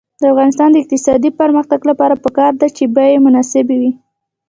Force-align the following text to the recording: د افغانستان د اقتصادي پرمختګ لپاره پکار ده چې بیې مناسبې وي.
د 0.19 0.23
افغانستان 0.33 0.69
د 0.71 0.75
اقتصادي 0.83 1.29
پرمختګ 1.41 1.79
لپاره 1.89 2.21
پکار 2.25 2.51
ده 2.61 2.67
چې 2.77 2.83
بیې 2.95 3.17
مناسبې 3.25 3.75
وي. 3.81 3.91